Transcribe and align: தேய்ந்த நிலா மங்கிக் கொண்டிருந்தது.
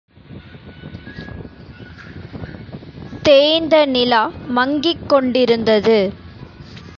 தேய்ந்த 3.23 3.85
நிலா 3.85 4.31
மங்கிக் 4.47 5.09
கொண்டிருந்தது. 5.09 5.99